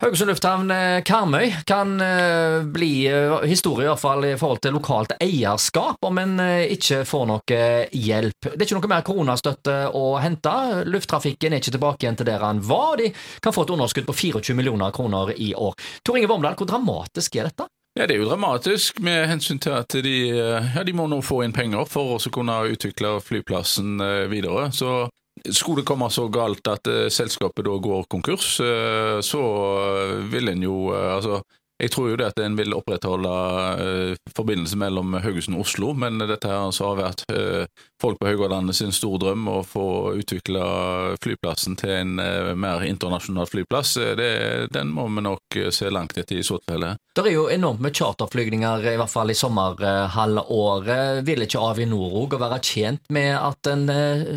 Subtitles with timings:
[0.00, 4.72] Haugesund lufthavn eh, Karmøy kan eh, bli eh, historie, i hvert fall i forhold til
[4.72, 6.40] lokalt eierskap, om en
[6.72, 7.58] ikke får noe
[7.92, 8.46] hjelp.
[8.46, 10.54] Det er ikke noe mer koronastøtte å hente.
[10.88, 12.96] Lufttrafikken er ikke tilbake igjen til der han var.
[12.96, 13.10] De
[13.44, 15.76] kan få et underskudd på 24 millioner kroner i år.
[16.00, 17.68] Tor Inge Vormdal, hvor dramatisk er dette?
[17.98, 21.42] Ja, Det er jo dramatisk med hensyn til at de, ja, de må nå få
[21.44, 23.98] inn penger for å kunne utvikle flyplassen
[24.30, 24.68] videre.
[24.72, 25.08] Så
[25.50, 28.60] skulle det komme så galt at uh, selskapet da går konkurs,
[29.26, 29.42] så
[30.30, 31.40] vil en jo altså
[31.80, 33.30] jeg tror jo det at en vil opprettholde
[33.80, 37.64] uh, forbindelse mellom Haugesund og Oslo, men dette her altså har vært uh,
[38.00, 39.86] folk på Haugalandet sin store drøm å få
[40.20, 40.62] utvikle
[41.22, 43.96] flyplassen til en uh, mer internasjonal flyplass.
[44.20, 44.30] Det,
[44.74, 46.94] den må vi nok se langt etter i så tilfelle.
[47.16, 51.22] Det er jo enormt med charterflygninger, i hvert fall i sommerhalvåret.
[51.26, 53.86] Vil ikke Avinor òg være tjent med at en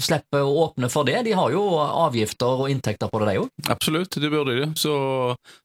[0.02, 1.20] slipper å åpne for det?
[1.28, 3.52] De har jo avgifter og inntekter på det, de òg?
[3.74, 4.72] Absolutt, det burde de.
[4.80, 4.96] Så,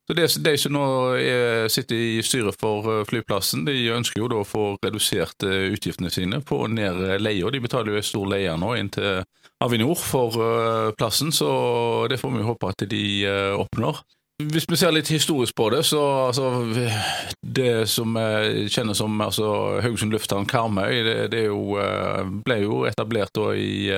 [0.08, 0.82] så det, de som nå
[1.20, 5.66] er sitter i styret for eh, flyplassen, de ønsker jo da å få redusert eh,
[5.74, 7.50] utgiftene sine på ned leia.
[7.52, 9.20] De betaler jo en stor leie nå inn til
[9.60, 11.50] Avinor for eh, plassen, så
[12.08, 13.02] det får vi håpe at de
[13.60, 14.00] oppnår.
[14.48, 16.00] Hvis vi ser litt historisk på det, så
[16.30, 16.46] altså,
[17.42, 19.50] Det som kjennes som altså,
[19.82, 21.76] Haugesund lufthavn Karmøy, det, det jo,
[22.46, 23.92] ble jo etablert da i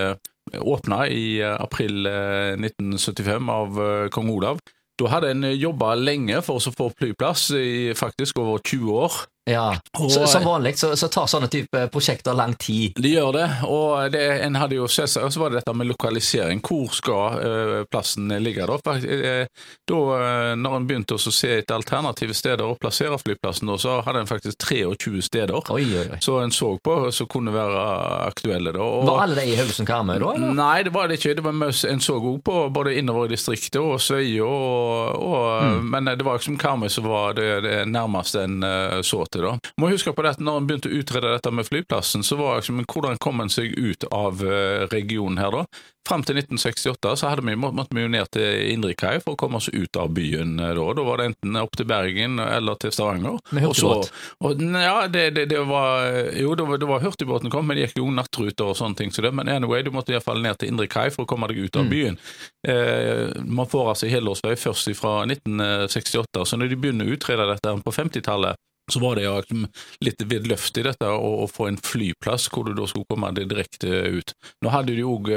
[0.50, 4.64] Åpna i april 1975 av kong Olav.
[5.00, 9.14] Da hadde en jobba lenge for å få flyplass, i faktisk over 20 år.
[9.48, 12.98] Ja, og, så, Som vanlig så, så, tar sånne type prosjekter lang tid.
[13.00, 15.88] De gjør det, og det, en hadde jo sett seg, så var det dette med
[15.88, 16.60] lokalisering.
[16.60, 18.68] Hvor skal uh, plassen ligge?
[18.68, 23.70] Da uh, da uh, når en begynte å se etter alternative steder å plassere flyplassen,
[23.70, 26.20] da, så hadde en faktisk 23 steder oi, oi, oi.
[26.22, 27.84] så en så på som kunne være
[28.28, 28.74] aktuelle.
[28.76, 28.84] Da.
[28.84, 30.34] Og, var alle de i Haugesund Karmøy da?
[30.36, 30.54] Eller?
[30.60, 31.34] Nei, det var det ikke.
[31.40, 35.90] Det var en så òg på både innover i distriktet og Søye og, og, mm.
[35.94, 38.58] men det var liksom Karmøy som var det, det nærmeste en
[39.06, 39.54] så til da.
[39.80, 42.60] Må huske på det at når en begynte å utrede dette med flyplassen, så var
[42.60, 45.64] liksom, hvordan kom en seg ut av eh, regionen her da?
[46.08, 49.38] Fram til 1968 så hadde vi, måtte vi jo ned til Indre Kai for å
[49.38, 50.56] komme oss ut av byen.
[50.58, 53.36] Eh, da Da var det enten opp til Bergen eller til Stavanger.
[53.50, 54.10] Med hurtigbåt?
[54.40, 58.00] Ja, det, det, det, var Jo, det var, det var hurtigbåten kom, men det gikk
[58.00, 59.12] jo nattruter og sånne ting.
[59.12, 61.60] Så det, men anyway, du måtte iallfall ned til Indre Kai for å komme deg
[61.66, 61.92] ut av mm.
[61.92, 62.18] byen.
[62.66, 67.76] Eh, man får altså helårsvei først fra 1968, så når de begynner å utrede dette
[67.84, 68.58] på 50-tallet,
[68.90, 69.66] så var det jo
[70.04, 74.02] litt vidløftig dette å, å, få en flyplass hvor du da skulle komme deg direkte
[74.16, 74.34] ut.
[74.64, 75.30] Nå hadde de òg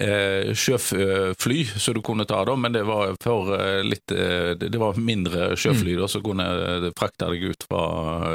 [0.00, 4.74] eh, sjøfly som du kunne ta, da, men det var for eh, litt eh, Det
[4.80, 7.86] var mindre sjøfly da, som kunne eh, frakte deg ut fra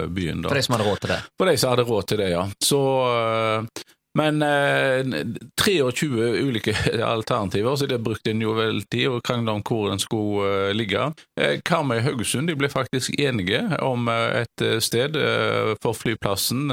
[0.08, 0.44] byen.
[0.44, 0.52] Da.
[0.52, 1.22] For de som hadde råd til det?
[1.38, 2.44] For de som hadde råd til det, ja.
[2.64, 2.84] Så
[4.18, 5.06] men eh,
[5.66, 10.02] 23 ulike alternativer, så det brukte en jo vel tid å krangle om hvor den
[10.02, 11.12] skulle eh, ligge.
[11.40, 16.70] Eh, Karmøy Haugesund de ble faktisk enige om eh, et sted eh, for flyplassen.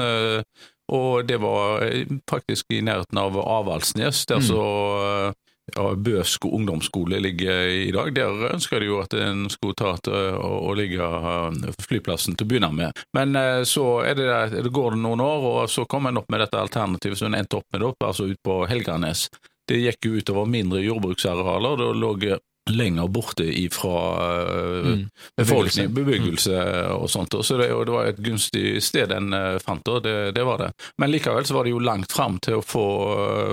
[0.87, 1.83] Og det var
[2.29, 4.47] faktisk i nærheten av Avaldsnes, der mm.
[4.47, 4.63] så
[5.75, 8.13] ja, Bøsko ungdomsskole ligger i dag.
[8.15, 12.51] Der ønska de jo at en skulle ta til å, ligge eh, flyplassen til å
[12.53, 13.03] begynne med.
[13.17, 16.45] Men eh, så det, det går det noen år, og så kom en opp med
[16.45, 19.27] dette alternativet som en endte opp med, opp, altså ut på Helganes.
[19.67, 21.81] Det gikk jo utover mindre jordbruksarealer.
[21.81, 22.13] Det lå
[22.73, 23.97] lenger borte ifra
[24.47, 25.03] uh, mm.
[25.37, 26.61] befolkning, bebyggelse
[26.95, 27.35] og sånt.
[27.41, 29.33] Så det, og det var et gunstig sted en
[29.63, 30.71] fant, og det, det, var det.
[31.01, 32.87] Men likevel så var det jo langt fram til å få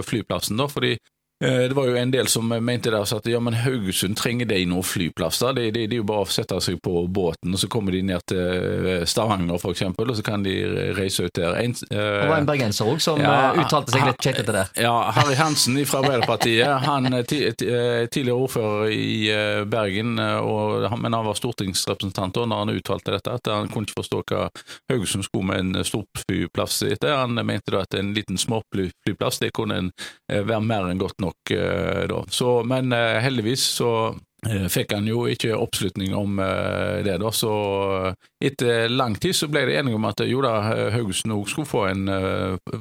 [0.07, 1.14] flyplassen, da, fordi Eh,
[1.45, 4.87] det var jo en del som mente der at ja, men Haugesund trenger de noen
[4.87, 5.55] flyplasser.
[5.57, 8.03] Det, det, det, er jo bare å sette seg på båten, og så kommer de
[8.07, 10.55] ned til eh, Stavanger f.eks., og så kan de
[10.97, 11.57] reise ut der.
[11.61, 14.73] En, uh, det var en bergenser òg som ja, uttalte seg litt kjekkete der.
[14.81, 16.69] Ja, Harry Hansen fra Arbeiderpartiet.
[16.85, 23.39] Han tidligere ordfører i Bergen, og, men han var stortingsrepresentant da når han uttalte dette,
[23.39, 24.49] at han kunne ikke forstå hva
[24.93, 27.17] Haugesund skulle med en storflyplass etter.
[27.19, 29.91] Han mente da at en liten småflyplass det kunne en,
[30.29, 32.25] være mer enn godt nok nok eh, da.
[32.29, 34.15] Så, men eh, heldigvis så
[34.47, 37.33] eh, fikk han jo ikke oppslutning om det, da.
[37.33, 38.13] Så
[38.45, 41.87] etter lang tid så ble det enige om at jo da, Haugesund òg skulle få
[41.89, 42.09] en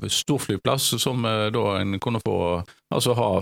[0.07, 2.63] storflyplass som da en kunne få
[2.93, 3.41] Altså ha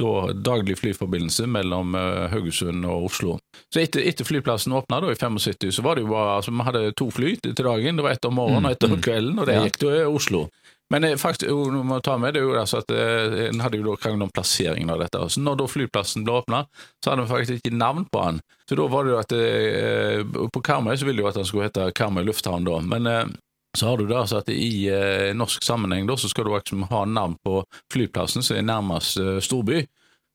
[0.00, 1.92] da daglig flyforbindelse mellom
[2.32, 3.34] Haugesund og Oslo.
[3.68, 6.94] Så etter, etter flyplassen åpna i 75, så var det jo bare altså Vi hadde
[6.96, 7.98] to fly til dagen.
[7.98, 9.02] Det var ett om morgenen og ett om mm.
[9.04, 10.46] kvelden, og det gikk til Oslo.
[10.92, 11.50] Men eh, faktisk,
[11.84, 14.92] må ta med det jo altså at eh, En hadde jo da krangel om plasseringen
[14.92, 15.22] av dette.
[15.32, 16.64] Så når da flyplassen ble åpna,
[17.02, 18.42] så hadde vi faktisk ikke navn på den.
[18.68, 21.48] Så da var det jo at eh, På Karmøy så ville de jo at den
[21.48, 22.78] skulle hete Karmøy lufthavn da.
[22.84, 23.34] Men
[23.74, 24.86] så har du da altså at i
[25.34, 27.56] norsk sammenheng da, så skal du liksom ha navn på
[27.90, 29.80] flyplassen som er nærmest storby.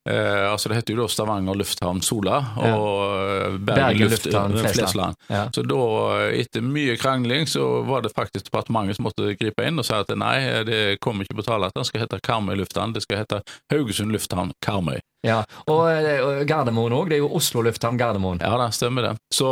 [0.09, 3.49] Eh, altså Det heter jo da Stavanger lufthavn Sola og ja.
[3.53, 5.19] Bergen, Bergen lufthavn Flesland.
[5.29, 5.43] Ja.
[5.53, 5.83] Så da,
[6.33, 10.09] etter mye krangling, så var det faktisk departementet som måtte gripe inn og si at
[10.17, 13.43] nei, det kommer ikke på tale at den skal hete Karmøy lufthavn, det skal hete
[13.73, 14.97] Haugesund lufthavn Karmøy.
[15.25, 17.09] Ja, og, og Gardermoen òg.
[17.11, 18.39] Det er jo Oslo lufthavn Gardermoen.
[18.39, 19.13] Ja, det stemmer det.
[19.35, 19.49] Så,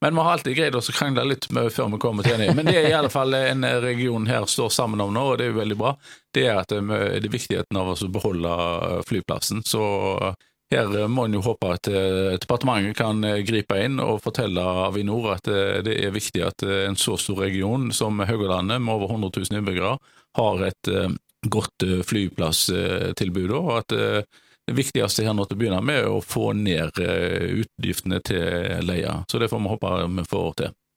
[0.00, 2.56] men vi har alltid greid å krangle litt med, før vi kommer til enighet.
[2.56, 5.48] Men det er i alle fall en region her står sammen om nå, og det
[5.48, 5.92] er jo veldig bra.
[6.32, 8.56] Det er at det, det er viktigheten av å beholde
[9.10, 9.60] flyplassen.
[9.68, 9.84] Så
[10.72, 15.34] her må en jo håpe at eh, departementet kan eh, gripe inn og fortelle Avinor
[15.34, 19.32] at eh, det er viktig at en så stor region som Haugalandet, med over 100
[19.36, 19.98] 000 innbyggere,
[20.38, 20.88] har et
[21.52, 23.50] godt flyplasstilbud.
[23.58, 23.94] og at
[24.72, 29.20] det viktigste her nå til å begynne med er å få ned utgiftene til leia.
[29.28, 30.72] Så det får vi håpe vi får til.